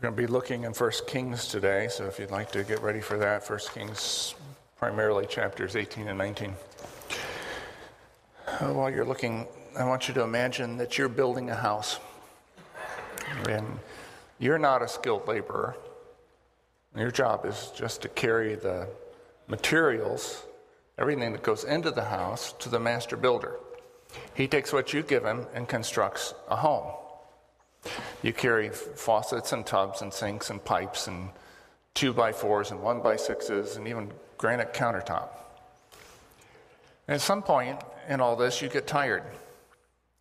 [0.00, 2.80] We're going to be looking in 1 Kings today, so if you'd like to get
[2.80, 4.34] ready for that, 1 Kings,
[4.78, 6.54] primarily chapters 18 and 19.
[8.46, 9.46] Uh, while you're looking,
[9.78, 11.98] I want you to imagine that you're building a house.
[13.46, 13.78] And
[14.38, 15.76] you're not a skilled laborer.
[16.96, 18.88] Your job is just to carry the
[19.48, 20.46] materials,
[20.96, 23.56] everything that goes into the house, to the master builder.
[24.32, 26.90] He takes what you give him and constructs a home.
[28.22, 31.30] You carry faucets and tubs and sinks and pipes and
[31.94, 35.28] two by fours and one by sixes and even granite countertop.
[37.08, 39.22] And at some point in all this, you get tired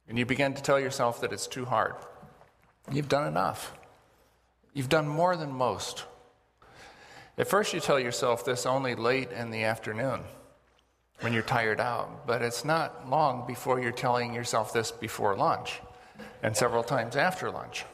[0.08, 1.96] and you begin to tell yourself that it's too hard.
[2.92, 3.74] You've done enough.
[4.74, 6.06] You've done more than most.
[7.38, 10.22] At first, you tell yourself this only late in the afternoon
[11.22, 15.80] when you're tired out, but it's not long before you're telling yourself this before lunch
[16.44, 17.86] and several times after lunch.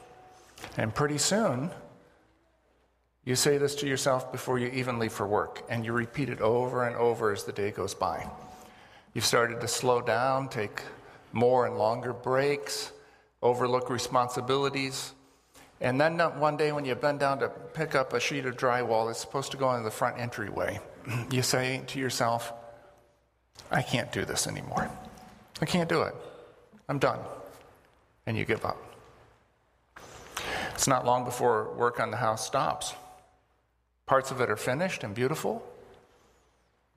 [0.76, 1.70] And pretty soon,
[3.24, 6.40] you say this to yourself before you even leave for work, and you repeat it
[6.40, 8.28] over and over as the day goes by.
[9.14, 10.82] You've started to slow down, take
[11.32, 12.92] more and longer breaks,
[13.42, 15.12] overlook responsibilities.
[15.80, 19.08] And then one day, when you bend down to pick up a sheet of drywall
[19.08, 20.78] that's supposed to go into the front entryway,
[21.30, 22.52] you say to yourself,
[23.70, 24.90] I can't do this anymore.
[25.60, 26.14] I can't do it.
[26.88, 27.18] I'm done
[28.26, 28.76] and you give up.
[30.74, 32.94] It's not long before work on the house stops.
[34.04, 35.64] Parts of it are finished and beautiful,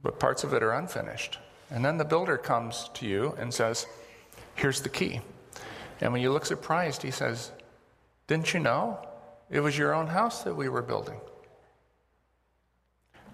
[0.04, 1.40] but parts of it are unfinished.
[1.72, 3.86] And then the builder comes to you and says,
[4.56, 5.22] Here's the key.
[6.02, 7.52] And when you look surprised, he says,
[8.28, 9.00] Didn't you know?
[9.50, 11.20] It was your own house that we were building.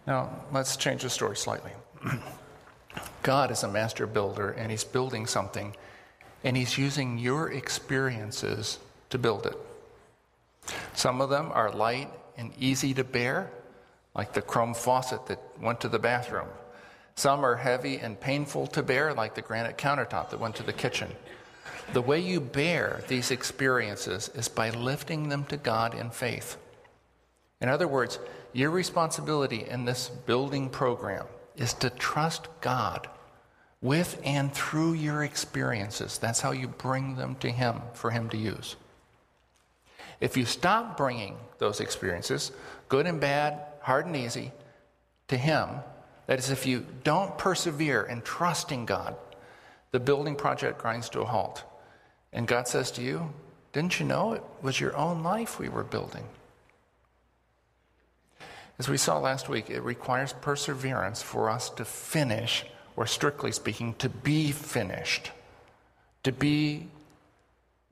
[0.07, 1.71] Now, let's change the story slightly.
[3.23, 5.75] God is a master builder, and he's building something
[6.45, 8.77] and He's using your experiences
[9.09, 9.57] to build it.
[10.93, 13.49] Some of them are light and easy to bear,
[14.13, 16.47] like the chrome faucet that went to the bathroom.
[17.15, 20.73] Some are heavy and painful to bear, like the granite countertop that went to the
[20.73, 21.09] kitchen.
[21.93, 26.57] The way you bear these experiences is by lifting them to God in faith.
[27.59, 28.19] In other words,
[28.53, 33.07] your responsibility in this building program is to trust God
[33.85, 36.17] with and through your experiences.
[36.17, 38.75] That's how you bring them to Him for Him to use.
[40.19, 42.51] If you stop bringing those experiences,
[42.89, 44.51] good and bad, hard and easy,
[45.27, 45.69] to Him,
[46.25, 49.15] that is, if you don't persevere in trusting God,
[49.91, 51.63] the building project grinds to a halt.
[52.33, 53.31] And God says to you,
[53.71, 56.25] Didn't you know it was your own life we were building?
[58.79, 63.93] As we saw last week, it requires perseverance for us to finish or strictly speaking,
[63.95, 65.31] to be finished,
[66.23, 66.87] to be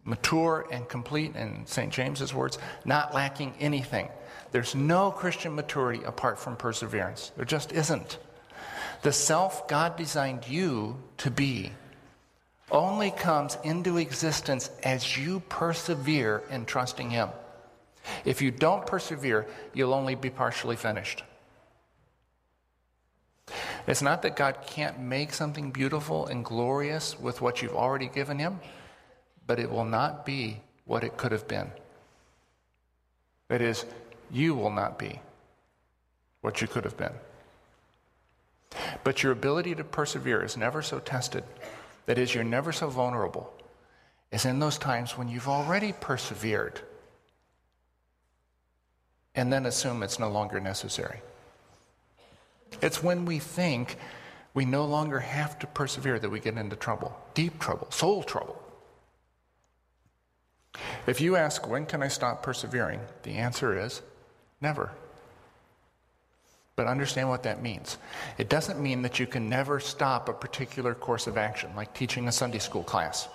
[0.05, 1.91] mature and complete, in St.
[1.91, 4.09] James's words, not lacking anything.
[4.51, 7.31] There's no Christian maturity apart from perseverance.
[7.35, 8.17] There just isn't.
[9.01, 11.71] The self God designed you to be
[12.71, 17.29] only comes into existence as you persevere in trusting Him.
[18.25, 21.23] If you don't persevere, you'll only be partially finished.
[23.85, 28.39] It's not that God can't make something beautiful and glorious with what you've already given
[28.39, 28.59] him,
[29.45, 31.71] but it will not be what it could have been.
[33.49, 33.85] That is,
[34.31, 35.19] you will not be
[36.41, 37.13] what you could have been.
[39.03, 41.43] But your ability to persevere is never so tested.
[42.05, 43.53] That is, you're never so vulnerable
[44.33, 46.81] as in those times when you've already persevered
[49.35, 51.21] and then assume it's no longer necessary.
[52.81, 53.97] It's when we think
[54.53, 58.61] we no longer have to persevere that we get into trouble, deep trouble, soul trouble.
[61.07, 62.99] If you ask, when can I stop persevering?
[63.23, 64.01] The answer is
[64.61, 64.91] never.
[66.75, 67.97] But understand what that means.
[68.37, 72.27] It doesn't mean that you can never stop a particular course of action, like teaching
[72.27, 73.27] a Sunday school class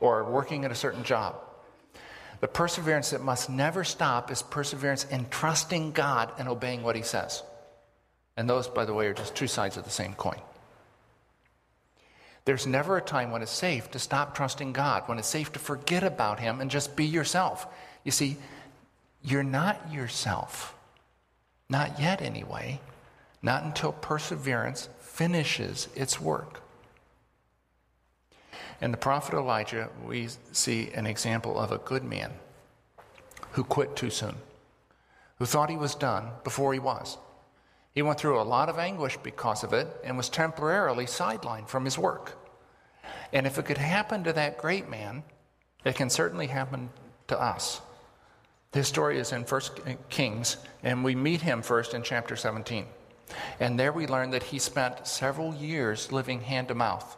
[0.00, 1.36] or working at a certain job.
[2.40, 7.02] The perseverance that must never stop is perseverance in trusting God and obeying what He
[7.02, 7.42] says.
[8.36, 10.40] And those, by the way, are just two sides of the same coin.
[12.44, 15.58] There's never a time when it's safe to stop trusting God, when it's safe to
[15.58, 17.66] forget about Him and just be yourself.
[18.04, 18.36] You see,
[19.22, 20.74] you're not yourself.
[21.68, 22.80] Not yet, anyway.
[23.42, 26.62] Not until perseverance finishes its work.
[28.80, 32.32] In the prophet Elijah, we see an example of a good man
[33.52, 34.36] who quit too soon,
[35.38, 37.16] who thought he was done before he was.
[37.96, 41.86] He went through a lot of anguish because of it and was temporarily sidelined from
[41.86, 42.36] his work.
[43.32, 45.24] And if it could happen to that great man,
[45.82, 46.90] it can certainly happen
[47.28, 47.80] to us.
[48.74, 49.62] His story is in 1
[50.10, 52.84] Kings, and we meet him first in chapter 17.
[53.60, 57.16] And there we learn that he spent several years living hand to mouth,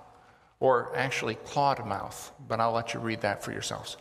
[0.61, 3.97] or actually claw to mouth, but I'll let you read that for yourselves.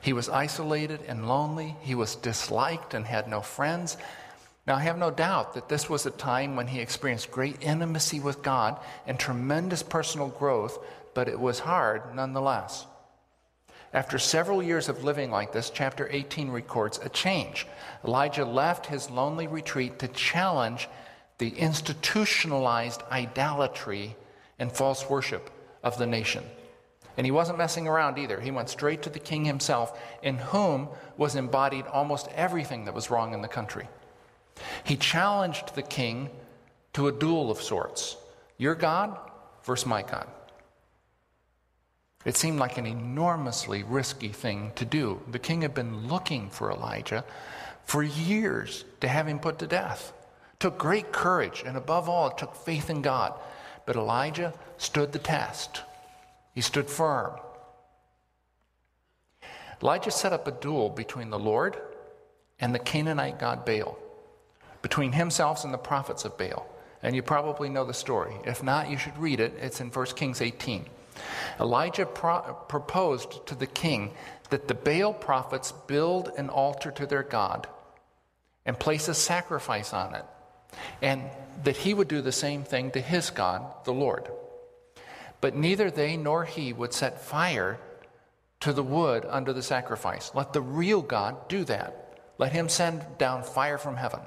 [0.00, 3.98] He was isolated and lonely, he was disliked and had no friends.
[4.66, 8.18] Now, I have no doubt that this was a time when he experienced great intimacy
[8.18, 10.78] with God and tremendous personal growth,
[11.12, 12.86] but it was hard nonetheless.
[13.92, 17.66] After several years of living like this, chapter 18 records a change.
[18.04, 20.88] Elijah left his lonely retreat to challenge
[21.38, 24.16] the institutionalized idolatry
[24.58, 25.50] and false worship
[25.82, 26.42] of the nation.
[27.16, 28.40] And he wasn't messing around either.
[28.40, 33.10] He went straight to the king himself, in whom was embodied almost everything that was
[33.10, 33.86] wrong in the country.
[34.84, 36.30] He challenged the king
[36.92, 38.16] to a duel of sorts
[38.56, 39.18] your God
[39.64, 40.28] versus my God.
[42.24, 45.20] It seemed like an enormously risky thing to do.
[45.30, 47.24] The king had been looking for Elijah
[47.84, 50.12] for years to have him put to death.
[50.54, 53.34] It took great courage, and above all, it took faith in God.
[53.84, 55.82] But Elijah stood the test,
[56.54, 57.32] he stood firm.
[59.82, 61.76] Elijah set up a duel between the Lord
[62.58, 63.98] and the Canaanite god Baal,
[64.84, 66.66] between himself and the prophets of Baal.
[67.02, 68.34] And you probably know the story.
[68.44, 69.54] If not, you should read it.
[69.58, 70.84] It's in 1 Kings 18.
[71.58, 74.10] Elijah pro- proposed to the king
[74.50, 77.66] that the Baal prophets build an altar to their God
[78.66, 80.26] and place a sacrifice on it,
[81.00, 81.30] and
[81.62, 84.28] that he would do the same thing to his God, the Lord.
[85.40, 87.80] But neither they nor he would set fire
[88.60, 90.30] to the wood under the sacrifice.
[90.34, 92.18] Let the real God do that.
[92.36, 94.20] Let him send down fire from heaven.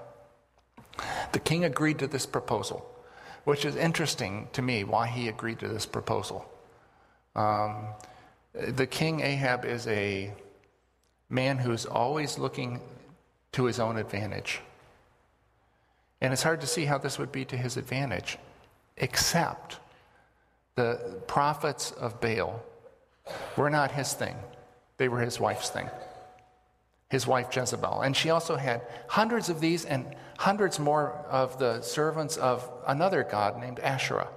[1.32, 2.90] The king agreed to this proposal,
[3.44, 6.50] which is interesting to me why he agreed to this proposal.
[7.36, 7.88] Um,
[8.54, 10.34] the king Ahab is a
[11.30, 12.82] man who's always looking
[13.52, 14.62] to his own advantage.
[16.22, 18.38] And it's hard to see how this would be to his advantage,
[18.98, 19.80] except
[20.76, 22.64] the prophets of Baal
[23.56, 24.36] were not his thing,
[24.98, 25.90] they were his wife's thing.
[27.10, 28.02] His wife Jezebel.
[28.02, 33.24] And she also had hundreds of these and hundreds more of the servants of another
[33.24, 34.30] god named Asherah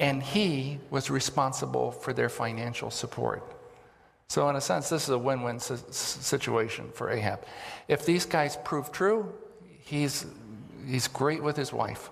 [0.00, 3.42] and he was responsible for their financial support.
[4.28, 7.44] So, in a sense, this is a win win situation for Ahab.
[7.88, 9.32] If these guys prove true,
[9.80, 10.26] he's,
[10.86, 12.10] he's great with his wife.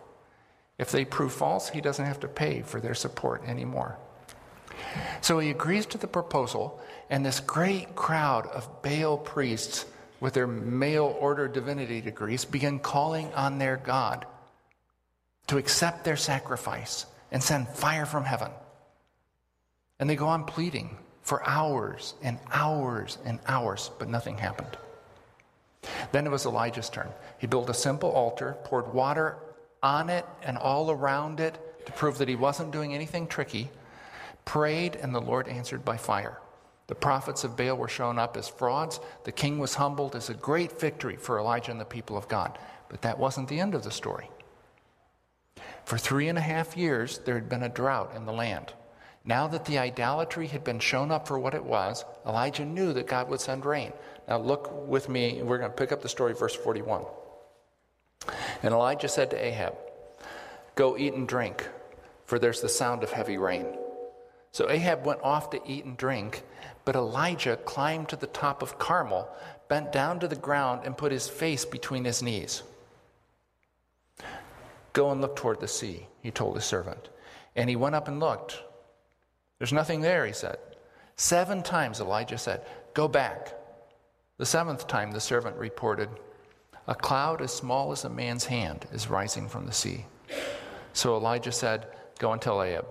[0.79, 3.99] If they prove false, he doesn't have to pay for their support anymore.
[5.21, 6.81] So he agrees to the proposal,
[7.11, 9.85] and this great crowd of Baal priests
[10.21, 14.27] with their mail order divinity degrees begin calling on their God
[15.47, 18.51] to accept their sacrifice and send fire from heaven.
[19.99, 24.77] And they go on pleading for hours and hours and hours, but nothing happened.
[26.13, 27.09] Then it was Elijah's turn.
[27.39, 29.37] He built a simple altar, poured water
[29.83, 33.71] on it and all around it to prove that he wasn't doing anything tricky,
[34.45, 36.39] prayed, and the Lord answered by fire.
[36.87, 39.01] The prophets of Baal were shown up as frauds.
[39.25, 42.59] The king was humbled as a great victory for Elijah and the people of God.
[42.89, 44.31] But that wasn't the end of the story.
[45.85, 48.73] For three and a half years, there had been a drought in the land.
[49.25, 53.09] Now that the idolatry had been shown up for what it was, Elijah knew that
[53.09, 53.93] God would send rain.
[54.29, 57.05] Now, look with me, we're going to pick up the story, verse 41.
[58.63, 59.75] And Elijah said to Ahab,
[60.77, 61.69] Go eat and drink,
[62.25, 63.67] for there's the sound of heavy rain.
[64.57, 66.43] So Ahab went off to eat and drink,
[66.87, 69.29] but Elijah climbed to the top of Carmel,
[69.69, 72.63] bent down to the ground, and put his face between his knees.
[74.95, 77.11] Go and look toward the sea, he told his servant.
[77.55, 78.59] And he went up and looked.
[79.59, 80.57] There's nothing there, he said.
[81.17, 83.53] Seven times Elijah said, Go back.
[84.39, 86.09] The seventh time the servant reported,
[86.87, 90.07] A cloud as small as a man's hand is rising from the sea.
[90.95, 92.87] So Elijah said, Go and tell Ahab,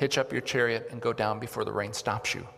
[0.00, 2.48] hitch up your chariot and go down before the rain stops you.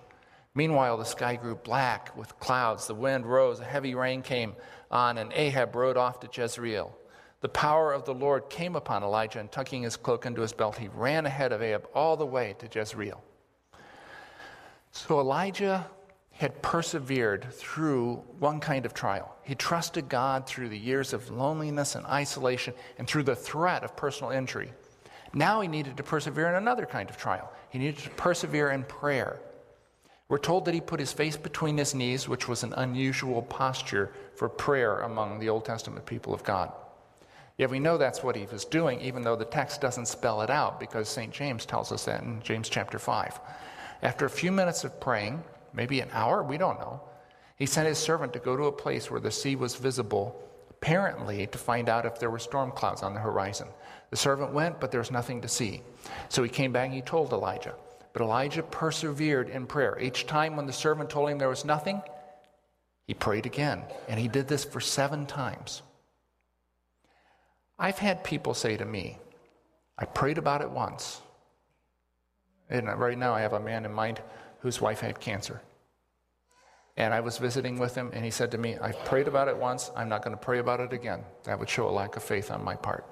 [0.55, 2.87] Meanwhile, the sky grew black with clouds.
[2.87, 4.55] The wind rose, a heavy rain came
[4.93, 6.97] on, and Ahab rode off to Jezreel.
[7.41, 10.79] The power of the Lord came upon Elijah, and tucking his cloak into his belt,
[10.79, 13.21] he ran ahead of Ahab all the way to Jezreel.
[14.93, 15.85] So Elijah
[16.31, 19.35] had persevered through one kind of trial.
[19.43, 23.97] He trusted God through the years of loneliness and isolation and through the threat of
[23.97, 24.73] personal injury.
[25.35, 27.51] Now he needed to persevere in another kind of trial.
[27.71, 29.41] He needed to persevere in prayer.
[30.29, 34.13] We're told that he put his face between his knees, which was an unusual posture
[34.35, 36.73] for prayer among the Old Testament people of God.
[37.59, 40.51] Yet we know that's what he was doing, even though the text doesn't spell it
[40.51, 41.33] out, because St.
[41.33, 43.41] James tells us that in James chapter 5.
[44.03, 45.43] After a few minutes of praying,
[45.75, 47.01] maybe an hour, we don't know,
[47.57, 50.37] He sent his servant to go to a place where the sea was visible,
[50.83, 53.69] apparently to find out if there were storm clouds on the horizon.
[54.11, 55.81] The servant went, but there was nothing to see.
[56.29, 57.77] So he came back and he told Elijah.
[58.13, 59.97] But Elijah persevered in prayer.
[60.01, 62.03] Each time when the servant told him there was nothing,
[63.07, 63.83] he prayed again.
[64.09, 65.83] And he did this for seven times.
[67.79, 69.19] I've had people say to me,
[69.97, 71.21] I prayed about it once.
[72.69, 74.21] And right now I have a man in mind
[74.61, 75.63] whose wife had cancer.
[76.97, 79.57] And I was visiting with him, and he said to me, I've prayed about it
[79.57, 81.25] once, I'm not going to pray about it again.
[81.45, 83.07] That would show a lack of faith on my part.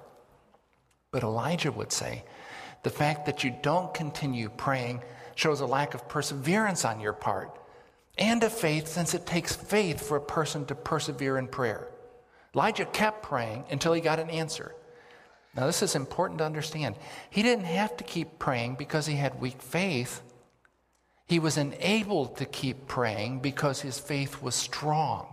[1.12, 2.24] But Elijah would say,
[2.82, 5.02] the fact that you don't continue praying
[5.34, 7.58] shows a lack of perseverance on your part
[8.18, 11.88] and of faith, since it takes faith for a person to persevere in prayer.
[12.54, 14.74] Elijah kept praying until he got an answer.
[15.56, 16.96] Now, this is important to understand.
[17.30, 20.22] He didn't have to keep praying because he had weak faith.
[21.30, 25.28] He was enabled to keep praying because his faith was strong.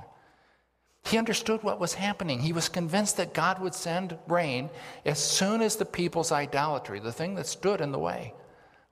[1.04, 2.40] He understood what was happening.
[2.40, 4.70] He was convinced that God would send rain
[5.08, 8.36] as soon as the people's idolatry, the thing that stood in the way,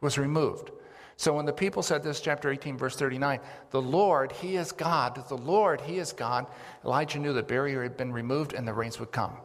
[0.02, 0.72] was removed.
[1.16, 5.24] So when the people said this, chapter 18, verse 39, the Lord, He is God,
[5.30, 6.48] the Lord, He is God,
[6.84, 9.38] Elijah knew the barrier had been removed and the rains would come.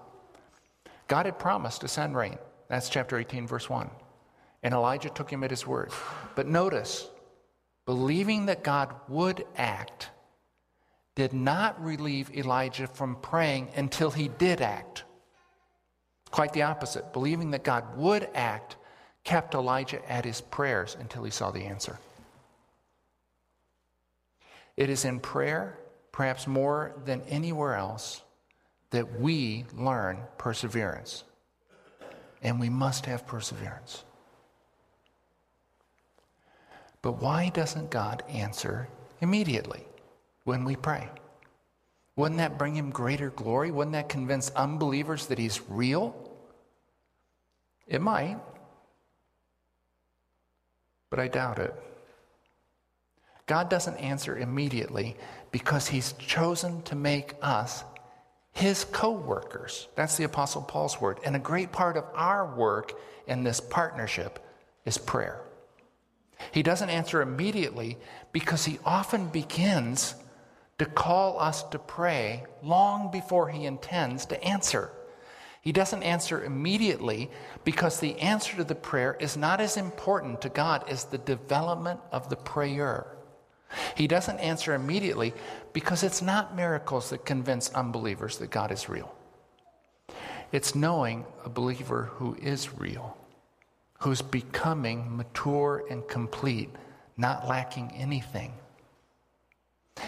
[1.08, 2.38] God had promised to send rain.
[2.68, 3.90] That's chapter 18, verse 1.
[4.62, 5.92] And Elijah took him at his word.
[6.34, 7.09] But notice,
[7.86, 10.10] believing that God would act
[11.14, 15.04] did not relieve Elijah from praying until he did act.
[16.30, 17.12] Quite the opposite.
[17.12, 18.76] Believing that God would act
[19.24, 21.98] kept Elijah at his prayers until he saw the answer.
[24.76, 25.78] It is in prayer,
[26.12, 28.22] perhaps more than anywhere else,
[28.90, 31.24] that we learn perseverance.
[32.42, 34.04] And we must have perseverance.
[37.02, 38.88] But why doesn't God answer
[39.20, 39.86] immediately?
[40.44, 41.08] when we pray.
[42.16, 43.70] Wouldn't that bring him greater glory?
[43.70, 46.14] Wouldn't that convince unbelievers that he's real?
[47.86, 48.38] It might,
[51.08, 51.74] but I doubt it.
[53.46, 55.16] God doesn't answer immediately
[55.50, 57.82] because he's chosen to make us
[58.52, 59.88] his co workers.
[59.96, 61.18] That's the Apostle Paul's word.
[61.24, 62.92] And a great part of our work
[63.26, 64.44] in this partnership
[64.84, 65.40] is prayer.
[66.52, 67.98] He doesn't answer immediately
[68.32, 70.14] because he often begins
[70.78, 74.90] to call us to pray long before he intends to answer.
[75.60, 77.30] He doesn't answer immediately
[77.64, 82.00] because the answer to the prayer is not as important to God as the development
[82.12, 83.06] of the prayer.
[83.94, 85.34] He doesn't answer immediately
[85.72, 89.14] because it's not miracles that convince unbelievers that God is real.
[90.50, 93.16] It's knowing a believer who is real,
[94.00, 96.70] who's becoming mature and complete,
[97.16, 98.52] not lacking anything.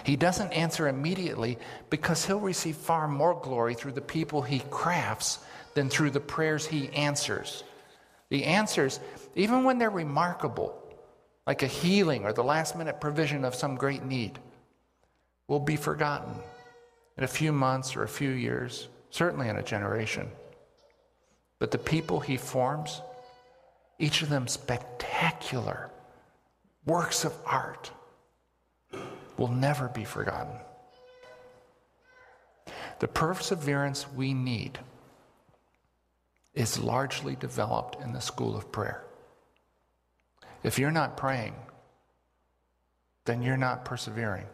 [0.05, 1.59] He doesn't answer immediately
[1.91, 5.39] because he'll receive far more glory through the people he crafts
[5.75, 7.65] than through the prayers he answers.
[8.31, 8.99] The answers,
[9.35, 10.75] even when they're remarkable,
[11.47, 14.39] like a healing or the last minute provision of some great need,
[15.49, 16.35] will be forgotten
[17.19, 20.31] in a few months or a few years, certainly in a generation.
[21.59, 23.03] But the people he forms,
[23.99, 25.91] each of them spectacular
[26.85, 27.91] works of art
[29.37, 30.57] will never be forgotten.
[32.99, 34.79] The perseverance we need
[36.55, 39.05] is largely developed in the school of prayer.
[40.63, 41.55] If you're not praying,
[43.25, 44.47] then you're not persevering.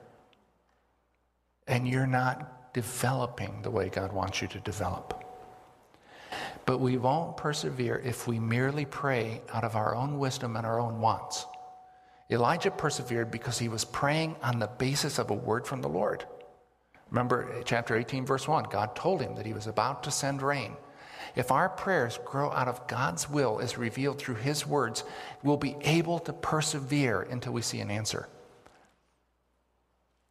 [1.66, 5.27] And you're not developing the way God wants you to develop.
[6.68, 10.78] But we won't persevere if we merely pray out of our own wisdom and our
[10.78, 11.46] own wants.
[12.30, 16.26] Elijah persevered because he was praying on the basis of a word from the Lord.
[17.10, 20.42] Remember eh, chapter 18, verse 1 God told him that he was about to send
[20.42, 20.76] rain.
[21.34, 25.04] If our prayers grow out of God's will as revealed through his words,
[25.42, 28.28] we'll be able to persevere until we see an answer.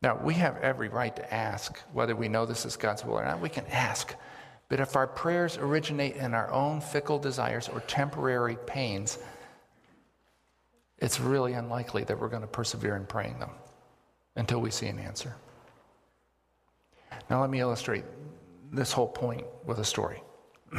[0.03, 3.25] Now, we have every right to ask whether we know this is God's will or
[3.25, 3.41] not.
[3.41, 4.13] We can ask.
[4.69, 9.17] But if our prayers originate in our own fickle desires or temporary pains,
[10.97, 13.51] it's really unlikely that we're going to persevere in praying them
[14.35, 15.35] until we see an answer.
[17.29, 18.03] Now, let me illustrate
[18.71, 20.21] this whole point with a story.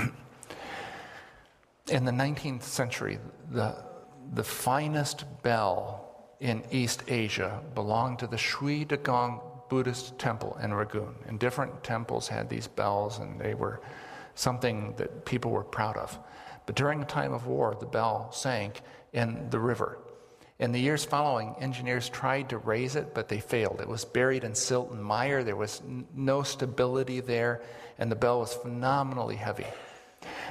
[1.91, 3.19] in the 19th century,
[3.51, 3.77] the,
[4.35, 6.05] the finest bell
[6.41, 11.15] in East Asia belonged to the Shwe Dagon Buddhist temple in Rangoon.
[11.27, 13.81] And different temples had these bells, and they were
[14.35, 16.19] something that people were proud of.
[16.67, 18.83] But during a time of war, the bell sank
[19.13, 19.99] in the river.
[20.59, 23.81] In the years following, engineers tried to raise it, but they failed.
[23.81, 25.45] It was buried in silt and mire.
[25.45, 27.63] There was n- no stability there,
[27.99, 29.67] and the bell was phenomenally heavy.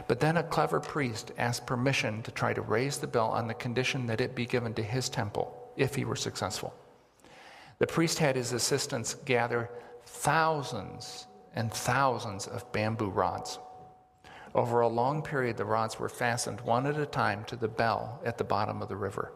[0.08, 3.54] But then a clever priest asked permission to try to raise the bell on the
[3.54, 6.74] condition that it be given to his temple if he were successful.
[7.80, 9.70] The priest had his assistants gather
[10.06, 13.60] thousands and thousands of bamboo rods.
[14.56, 18.20] Over a long period, the rods were fastened one at a time to the bell
[18.26, 19.32] at the bottom of the river.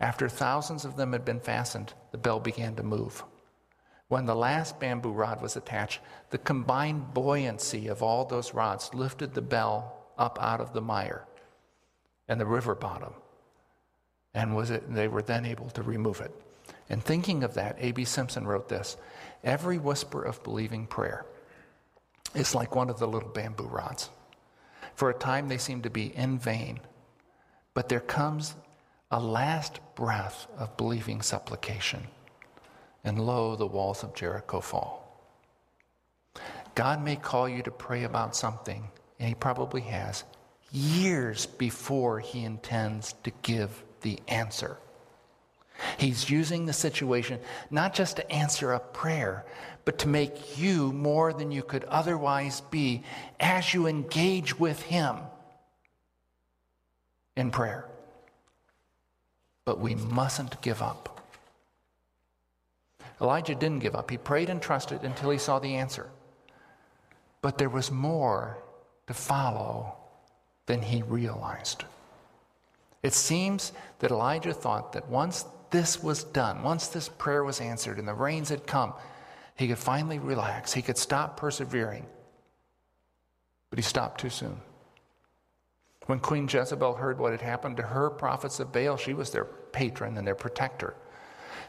[0.00, 3.24] After thousands of them had been fastened, the bell began to move.
[4.08, 9.34] When the last bamboo rod was attached, the combined buoyancy of all those rods lifted
[9.34, 11.26] the bell up out of the mire
[12.26, 13.12] and the river bottom.
[14.34, 16.32] And was it, they were then able to remove it.
[16.90, 18.04] And thinking of that, A.B.
[18.04, 18.96] Simpson wrote this
[19.44, 21.26] Every whisper of believing prayer
[22.34, 24.10] is like one of the little bamboo rods.
[24.94, 26.80] For a time, they seem to be in vain,
[27.74, 28.54] but there comes
[29.10, 32.08] a last breath of believing supplication,
[33.04, 35.04] and lo, the walls of Jericho fall.
[36.74, 40.24] God may call you to pray about something, and He probably has,
[40.72, 44.78] years before He intends to give the answer.
[45.96, 49.44] He's using the situation not just to answer a prayer,
[49.84, 53.02] but to make you more than you could otherwise be
[53.40, 55.16] as you engage with Him
[57.36, 57.86] in prayer.
[59.64, 61.18] But we mustn't give up.
[63.20, 64.10] Elijah didn't give up.
[64.10, 66.08] He prayed and trusted until he saw the answer.
[67.42, 68.58] But there was more
[69.06, 69.96] to follow
[70.66, 71.84] than he realized.
[73.02, 77.98] It seems that Elijah thought that once this was done, once this prayer was answered
[77.98, 78.94] and the rains had come,
[79.56, 80.72] he could finally relax.
[80.72, 82.06] He could stop persevering.
[83.70, 84.60] But he stopped too soon.
[86.06, 89.44] When Queen Jezebel heard what had happened to her prophets of Baal, she was their
[89.44, 90.94] patron and their protector.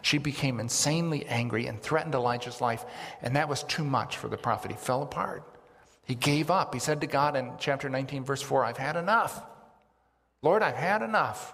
[0.02, 2.86] She became insanely angry and threatened Elijah's life,
[3.22, 4.72] and that was too much for the prophet.
[4.72, 5.44] He fell apart.
[6.06, 6.74] He gave up.
[6.74, 9.44] He said to God in chapter 19, verse 4, I've had enough.
[10.42, 11.54] Lord, I've had enough.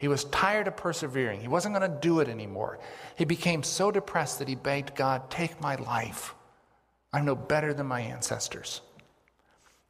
[0.00, 1.42] He was tired of persevering.
[1.42, 2.78] He wasn't going to do it anymore.
[3.16, 6.34] He became so depressed that he begged God, Take my life.
[7.12, 8.80] I'm no better than my ancestors.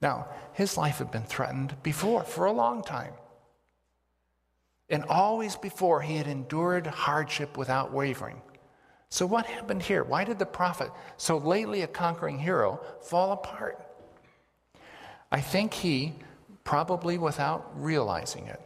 [0.03, 3.12] Now, his life had been threatened before, for a long time.
[4.88, 8.42] And always before, he had endured hardship without wavering.
[9.11, 10.03] So, what happened here?
[10.03, 13.87] Why did the prophet, so lately a conquering hero, fall apart?
[15.31, 16.14] I think he,
[16.64, 18.61] probably without realizing it,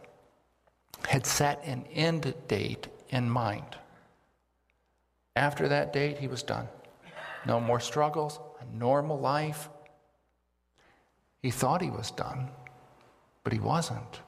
[1.07, 3.77] had set an end date in mind.
[5.35, 6.67] After that date, he was done.
[7.45, 9.69] No more struggles, a normal life.
[11.41, 12.49] He thought he was done,
[13.43, 14.21] but he wasn't.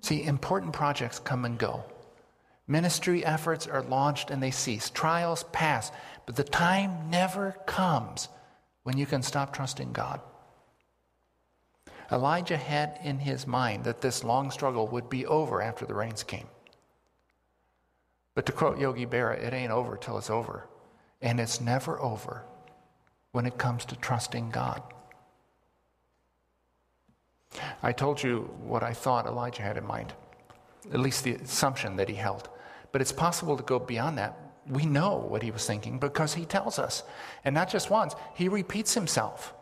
[0.00, 1.84] See, important projects come and go.
[2.68, 4.90] Ministry efforts are launched and they cease.
[4.90, 5.90] Trials pass,
[6.26, 8.28] but the time never comes
[8.82, 10.20] when you can stop trusting God.
[12.12, 16.22] Elijah had in his mind that this long struggle would be over after the rains
[16.22, 16.46] came.
[18.34, 20.68] But to quote Yogi Berra, it ain't over till it's over.
[21.22, 22.44] And it's never over
[23.30, 24.82] when it comes to trusting God.
[27.82, 30.12] I told you what I thought Elijah had in mind,
[30.92, 32.48] at least the assumption that he held.
[32.92, 34.38] But it's possible to go beyond that.
[34.68, 37.04] We know what he was thinking because he tells us.
[37.44, 39.54] And not just once, he repeats himself.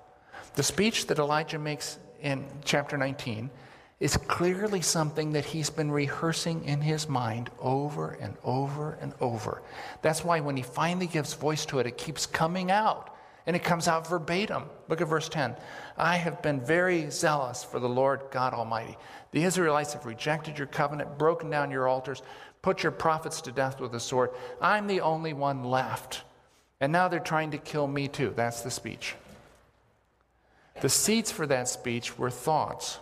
[0.54, 3.50] The speech that Elijah makes in chapter 19
[4.00, 9.62] is clearly something that he's been rehearsing in his mind over and over and over.
[10.00, 13.14] That's why when he finally gives voice to it, it keeps coming out.
[13.46, 14.64] And it comes out verbatim.
[14.88, 15.56] Look at verse 10.
[15.96, 18.96] I have been very zealous for the Lord God Almighty.
[19.32, 22.22] The Israelites have rejected your covenant, broken down your altars,
[22.62, 24.30] put your prophets to death with a sword.
[24.60, 26.22] I'm the only one left.
[26.80, 28.32] And now they're trying to kill me too.
[28.36, 29.14] That's the speech.
[30.80, 32.98] The seeds for that speech were thoughts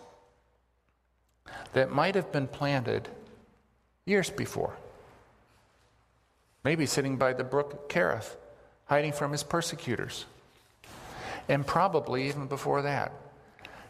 [1.73, 3.09] that might have been planted
[4.05, 4.75] years before.
[6.65, 8.35] Maybe sitting by the brook Kerith,
[8.87, 10.25] hiding from his persecutors.
[11.49, 13.13] And probably even before that.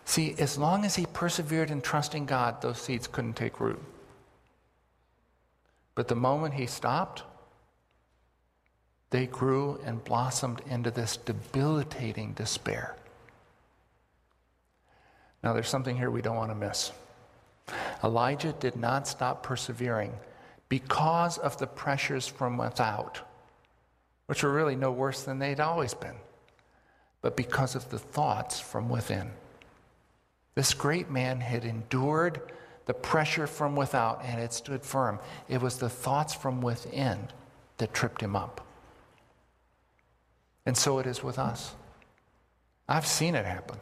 [0.04, 3.82] See, as long as he persevered in trusting God, those seeds couldn't take root.
[5.94, 7.24] But the moment he stopped,
[9.10, 12.94] they grew and blossomed into this debilitating despair.
[15.42, 16.92] Now, there's something here we don't want to miss.
[18.02, 20.12] Elijah did not stop persevering
[20.68, 23.20] because of the pressures from without,
[24.26, 26.16] which were really no worse than they'd always been,
[27.22, 29.30] but because of the thoughts from within.
[30.54, 32.40] This great man had endured
[32.86, 35.20] the pressure from without, and it stood firm.
[35.48, 37.28] It was the thoughts from within
[37.76, 38.66] that tripped him up.
[40.66, 41.74] And so it is with us.
[42.88, 43.78] I've seen it happen.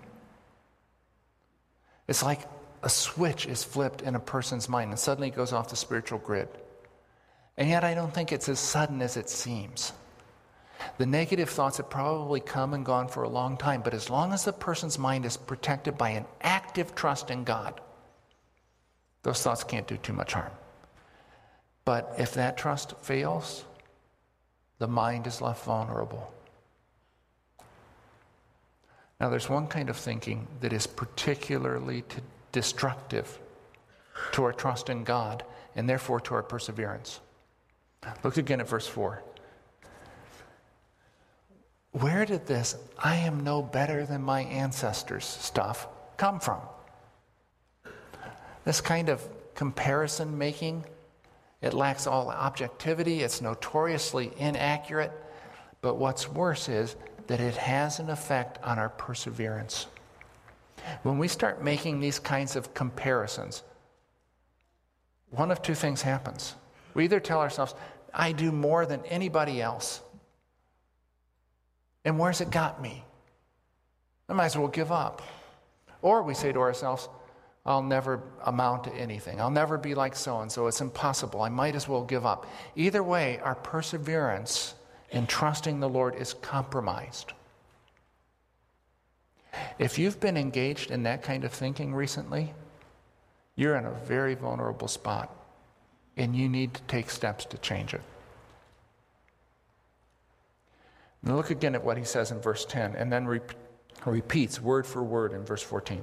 [2.08, 2.40] It's like
[2.82, 6.18] a switch is flipped in a person's mind and suddenly it goes off the spiritual
[6.18, 6.48] grid.
[7.56, 9.92] And yet, I don't think it's as sudden as it seems.
[10.98, 14.32] The negative thoughts have probably come and gone for a long time, but as long
[14.32, 17.80] as the person's mind is protected by an active trust in God,
[19.22, 20.52] those thoughts can't do too much harm.
[21.84, 23.64] But if that trust fails,
[24.78, 26.32] the mind is left vulnerable.
[29.20, 32.04] Now, there's one kind of thinking that is particularly
[32.52, 33.38] destructive
[34.32, 37.20] to our trust in God and therefore to our perseverance.
[38.22, 39.22] Look again at verse 4.
[41.92, 46.60] Where did this, I am no better than my ancestors stuff come from?
[48.64, 50.84] This kind of comparison making,
[51.62, 55.12] it lacks all objectivity, it's notoriously inaccurate,
[55.80, 59.86] but what's worse is that it has an effect on our perseverance.
[61.02, 63.62] When we start making these kinds of comparisons,
[65.30, 66.54] one of two things happens.
[66.94, 67.74] We either tell ourselves,
[68.14, 70.00] I do more than anybody else.
[72.04, 73.04] And where's it got me?
[74.28, 75.22] I might as well give up.
[76.02, 77.08] Or we say to ourselves,
[77.64, 79.40] I'll never amount to anything.
[79.40, 80.68] I'll never be like so and so.
[80.68, 81.42] It's impossible.
[81.42, 82.46] I might as well give up.
[82.76, 84.75] Either way, our perseverance
[85.10, 87.32] in trusting the Lord is compromised.
[89.78, 92.52] If you've been engaged in that kind of thinking recently,
[93.54, 95.34] you're in a very vulnerable spot
[96.16, 98.02] and you need to take steps to change it.
[101.22, 103.40] Now look again at what he says in verse 10 and then re-
[104.04, 106.02] repeats word for word in verse 14.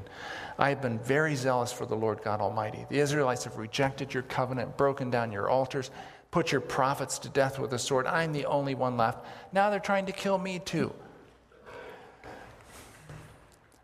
[0.59, 2.85] I have been very zealous for the Lord God Almighty.
[2.89, 5.91] The Israelites have rejected your covenant, broken down your altars,
[6.33, 8.07] put your prophets to death with a sword.
[8.07, 9.23] I'm the only one left.
[9.51, 10.91] Now they're trying to kill me too.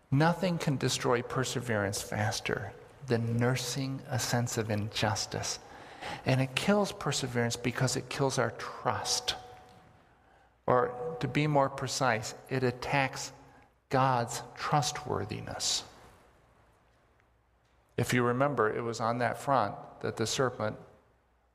[0.10, 2.74] Nothing can destroy perseverance faster
[3.06, 5.60] than nursing a sense of injustice.
[6.26, 9.36] And it kills perseverance because it kills our trust.
[10.66, 13.32] Or to be more precise, it attacks
[13.92, 15.84] God's trustworthiness.
[17.96, 20.78] If you remember, it was on that front that the serpent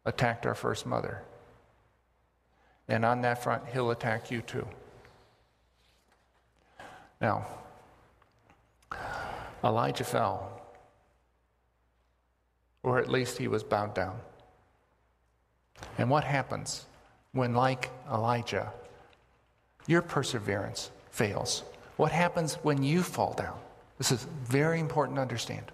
[0.04, 1.22] attacked our first mother.
[2.88, 4.66] And on that front, he'll attack you too.
[7.20, 7.46] Now,
[9.62, 10.60] Elijah fell,
[12.82, 14.18] or at least he was bowed down.
[15.96, 16.84] And what happens
[17.32, 18.70] when, like Elijah,
[19.86, 21.62] your perseverance fails?
[21.96, 23.58] What happens when you fall down?
[23.96, 25.70] This is very important to understand.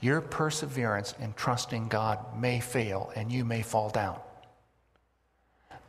[0.00, 4.18] Your perseverance in trusting God may fail and you may fall down.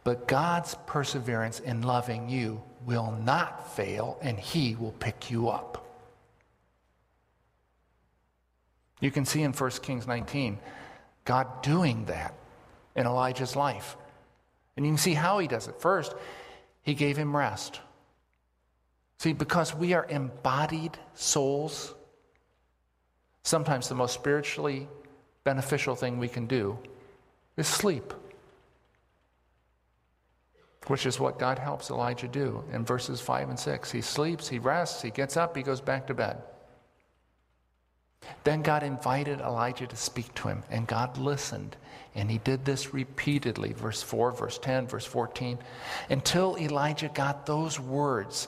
[0.03, 5.85] But God's perseverance in loving you will not fail and He will pick you up.
[8.99, 10.59] You can see in 1 Kings 19
[11.25, 12.33] God doing that
[12.95, 13.95] in Elijah's life.
[14.75, 15.79] And you can see how he does it.
[15.79, 16.13] First,
[16.81, 17.79] he gave him rest.
[19.19, 21.93] See, because we are embodied souls,
[23.43, 24.87] sometimes the most spiritually
[25.43, 26.77] beneficial thing we can do
[27.57, 28.13] is sleep,
[30.87, 33.91] which is what God helps Elijah do in verses 5 and 6.
[33.91, 36.37] He sleeps, he rests, he gets up, he goes back to bed.
[38.43, 41.75] Then God invited Elijah to speak to him, and God listened.
[42.13, 45.57] And he did this repeatedly, verse 4, verse 10, verse 14,
[46.09, 48.47] until Elijah got those words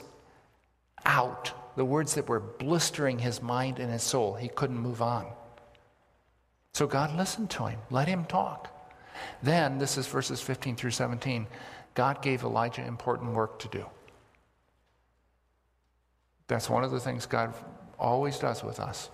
[1.04, 4.34] out, the words that were blistering his mind and his soul.
[4.34, 5.26] He couldn't move on.
[6.72, 8.70] So God listened to him, let him talk.
[9.42, 11.46] Then, this is verses 15 through 17,
[11.94, 13.86] God gave Elijah important work to do.
[16.48, 17.54] That's one of the things God
[17.98, 19.08] always does with us.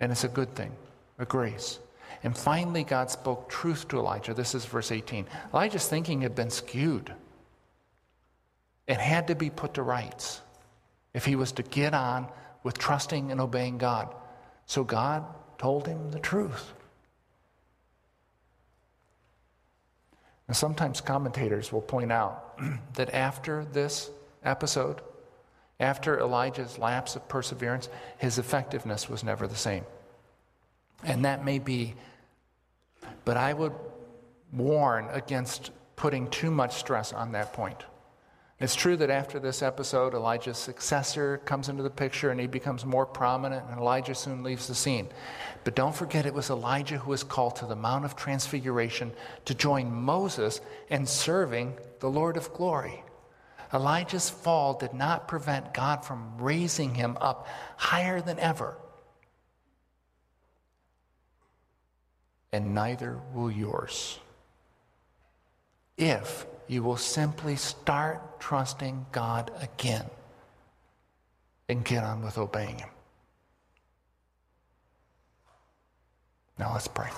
[0.00, 0.72] And it's a good thing,
[1.18, 1.78] a grace.
[2.22, 4.32] And finally, God spoke truth to Elijah.
[4.32, 5.26] This is verse 18.
[5.52, 7.12] Elijah's thinking had been skewed.
[8.86, 10.40] It had to be put to rights
[11.16, 12.28] if he was to get on
[12.62, 14.14] with trusting and obeying God.
[14.66, 15.24] So God
[15.56, 16.74] told him the truth.
[20.46, 22.60] And sometimes commentators will point out
[22.94, 24.10] that after this
[24.44, 25.00] episode,
[25.80, 29.86] after Elijah's lapse of perseverance, his effectiveness was never the same.
[31.02, 31.94] And that may be,
[33.24, 33.72] but I would
[34.52, 37.82] warn against putting too much stress on that point.
[38.58, 42.86] It's true that after this episode, Elijah's successor comes into the picture and he becomes
[42.86, 45.08] more prominent, and Elijah soon leaves the scene.
[45.64, 49.12] But don't forget, it was Elijah who was called to the Mount of Transfiguration
[49.44, 53.02] to join Moses in serving the Lord of glory.
[53.74, 58.78] Elijah's fall did not prevent God from raising him up higher than ever.
[62.52, 64.18] And neither will yours.
[65.96, 70.04] If you will simply start trusting God again
[71.68, 72.88] and get on with obeying Him.
[76.58, 77.10] Now let's pray.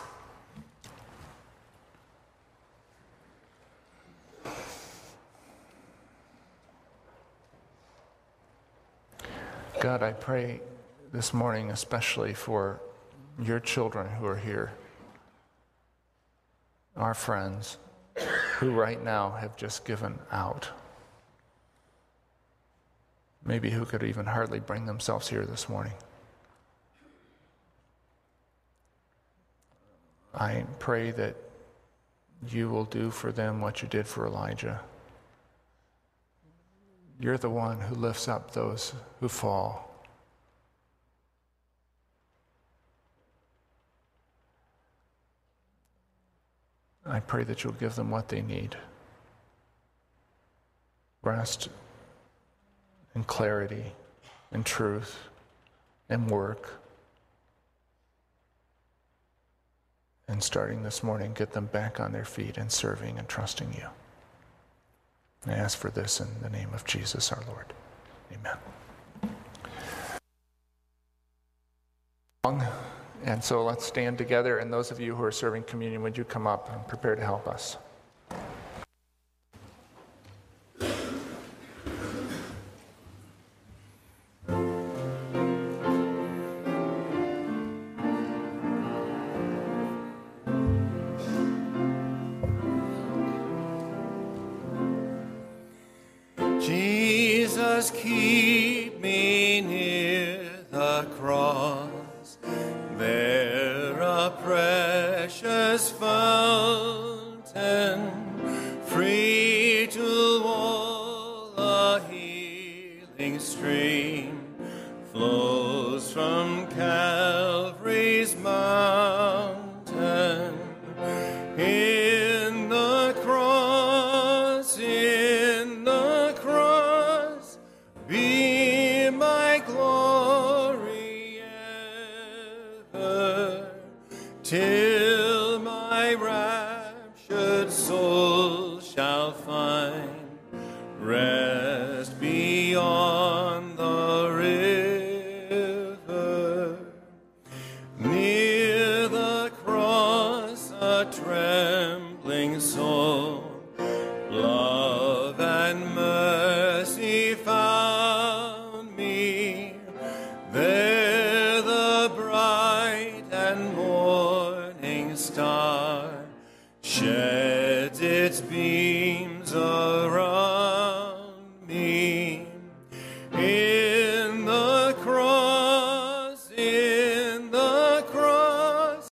[9.80, 10.60] God, I pray
[11.12, 12.80] this morning especially for
[13.40, 14.72] your children who are here,
[16.96, 17.78] our friends
[18.58, 20.68] who right now have just given out.
[23.44, 25.94] Maybe who could even hardly bring themselves here this morning.
[30.34, 31.36] I pray that
[32.46, 34.80] you will do for them what you did for Elijah.
[37.20, 39.87] You're the one who lifts up those who fall.
[47.08, 48.76] I pray that you'll give them what they need
[51.22, 51.68] rest
[53.14, 53.92] and clarity
[54.52, 55.18] and truth
[56.08, 56.80] and work.
[60.28, 63.88] And starting this morning, get them back on their feet and serving and trusting you.
[65.46, 67.72] I ask for this in the name of Jesus our Lord.
[68.32, 68.58] Amen.
[73.24, 74.58] And so let's stand together.
[74.58, 77.24] And those of you who are serving communion, would you come up and prepare to
[77.24, 77.76] help us?